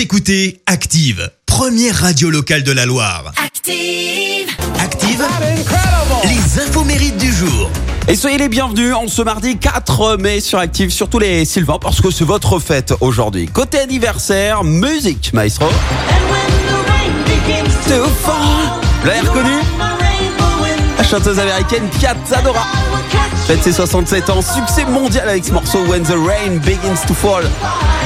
[0.00, 3.34] Vous écoutez Active, première radio locale de la Loire.
[3.36, 4.48] Active.
[4.82, 5.22] Active,
[6.24, 7.70] les infos mérites du jour.
[8.08, 12.00] Et soyez les bienvenus en ce mardi 4 mai sur Active, surtout les Sylvains, parce
[12.00, 13.44] que c'est votre fête aujourd'hui.
[13.44, 15.68] Côté anniversaire, musique, maestro.
[15.68, 15.74] Vous
[19.06, 19.58] l'avez reconnu
[20.96, 22.64] La chanteuse américaine Kat Zadora.
[23.46, 27.44] Fête ses 67 ans, succès mondial avec ce morceau When the Rain Begins to Fall.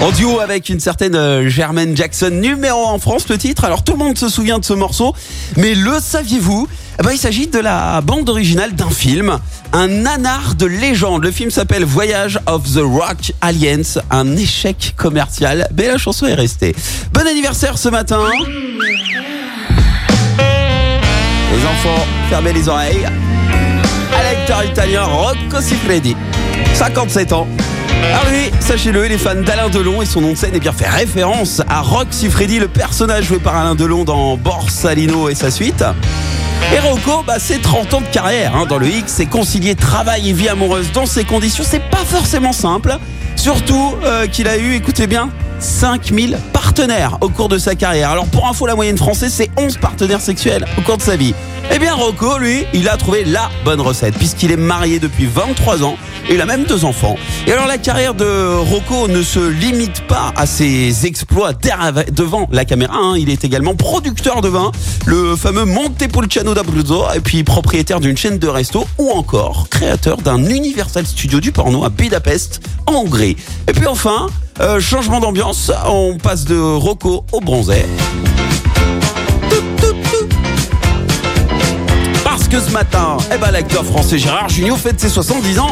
[0.00, 3.64] En duo avec une certaine euh, Jermaine Jackson, numéro 1 en France le titre.
[3.64, 5.14] Alors tout le monde se souvient de ce morceau,
[5.56, 6.68] mais le saviez-vous?
[6.98, 9.38] Eh ben, Il s'agit de la bande originale d'un film,
[9.72, 11.22] un nanar de légende.
[11.22, 15.68] Le film s'appelle Voyage of the Rock Alliance, un échec commercial.
[15.76, 16.74] Mais la chanson est restée.
[17.12, 18.20] Bon anniversaire ce matin
[21.52, 23.06] les enfants, fermez les oreilles.
[24.16, 26.16] À l'acteur italien Rocco Siffredi,
[26.74, 27.46] 57 ans.
[28.02, 30.72] Alors lui, sachez-le, il est fan d'Alain Delon et son nom de scène est bien
[30.72, 35.50] fait référence à Rock Siffredi, le personnage joué par Alain Delon dans Borsalino et sa
[35.50, 35.84] suite.
[36.74, 40.30] Et Rocco, bah, c'est 30 ans de carrière hein, dans le X, c'est concilier travail
[40.30, 42.96] et vie amoureuse dans ces conditions, c'est pas forcément simple.
[43.36, 48.10] Surtout euh, qu'il a eu, écoutez bien, 5000 partenaires au cours de sa carrière.
[48.10, 51.34] Alors pour info, la moyenne française, c'est 11 partenaires sexuels au cours de sa vie.
[51.72, 55.84] Eh bien Rocco, lui, il a trouvé la bonne recette puisqu'il est marié depuis 23
[55.84, 55.96] ans
[56.28, 57.16] et il a même deux enfants.
[57.46, 61.52] Et alors la carrière de Rocco ne se limite pas à ses exploits
[62.12, 62.96] devant la caméra.
[62.96, 63.14] hein.
[63.16, 64.72] Il est également producteur de vin,
[65.06, 70.44] le fameux Montepulciano d'Abruzzo et puis propriétaire d'une chaîne de resto ou encore créateur d'un
[70.44, 73.36] Universal Studio du porno à Budapest en Hongrie.
[73.68, 74.26] Et puis enfin,
[74.60, 77.84] euh, changement d'ambiance, on passe de Rocco au bronzé.
[82.50, 85.70] Que ce matin, eh ben, l'acteur français Gérard Jugnot fête ses 70 ans.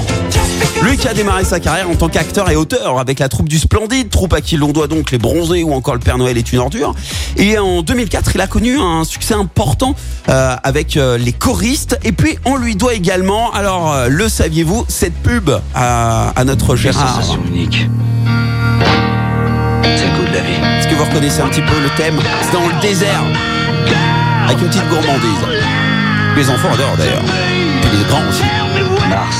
[0.82, 3.58] Lui qui a démarré sa carrière en tant qu'acteur et auteur avec la troupe du
[3.58, 6.52] Splendide, troupe à qui l'on doit donc les bronzés ou encore le Père Noël est
[6.52, 6.94] une ordure.
[7.36, 9.96] Et en 2004, il a connu un succès important
[10.28, 11.98] euh, avec euh, les choristes.
[12.04, 16.76] Et puis, on lui doit également, alors euh, le saviez-vous, cette pub à, à notre
[16.76, 17.16] Gérard.
[17.16, 17.88] Sensation unique.
[19.82, 20.78] C'est le goût de la vie.
[20.78, 22.20] Est-ce que vous reconnaissez un petit peu le thème?
[22.42, 23.24] C'est dans le désert,
[24.46, 25.67] avec une petite gourmandise.
[26.36, 27.22] Les enfants adorent d'ailleurs.
[27.82, 28.42] Puis les grands aussi.
[29.08, 29.36] Mars.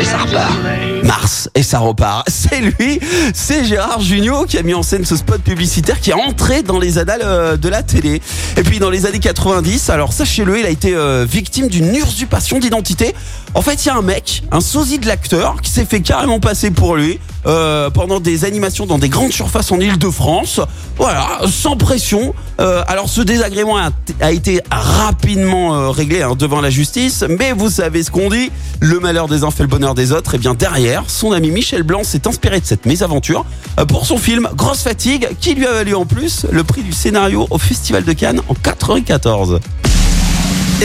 [0.00, 0.58] Et ça repart.
[1.04, 2.28] Mars et ça repart.
[2.50, 2.98] C'est lui,
[3.32, 6.78] c'est Gérard Jugnot qui a mis en scène ce spot publicitaire qui est entré dans
[6.78, 8.20] les annales euh, de la télé.
[8.56, 12.58] Et puis dans les années 90, alors sachez-le, il a été euh, victime d'une usurpation
[12.58, 13.14] d'identité.
[13.54, 16.40] En fait, il y a un mec, un sosie de l'acteur, qui s'est fait carrément
[16.40, 20.60] passer pour lui euh, pendant des animations dans des grandes surfaces en Ile-de-France.
[20.96, 22.34] Voilà, sans pression.
[22.60, 27.70] Euh, alors ce désagrément a, été rapidement euh, réglé hein, devant la justice, mais vous
[27.70, 30.34] savez ce qu'on dit, le malheur des uns fait le bonheur des autres.
[30.34, 33.46] Et bien derrière, son ami Michel Blanc s'est inspiré de cette mésaventure
[33.88, 37.46] pour son film Grosse Fatigue, qui lui a valu en plus le prix du scénario
[37.50, 39.60] au Festival de Cannes en 94.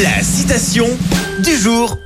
[0.01, 0.87] La citation
[1.43, 1.97] du jour.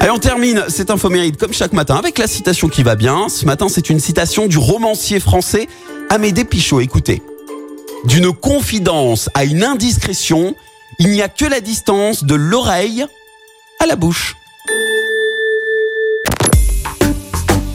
[0.00, 3.28] Allez, on termine cette info mérite comme chaque matin avec la citation qui va bien.
[3.28, 5.68] Ce matin, c'est une citation du romancier français
[6.10, 6.80] Amédée Pichot.
[6.80, 7.22] Écoutez.
[8.04, 10.54] D'une confidence à une indiscrétion,
[10.98, 13.04] il n'y a que la distance de l'oreille
[13.80, 14.36] à la bouche.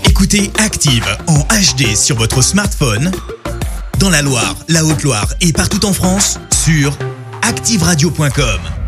[0.06, 3.12] Écoutez Active en HD sur votre smartphone,
[4.00, 6.96] dans la Loire, la Haute-Loire et partout en France, sur
[7.42, 8.81] activeradio.com.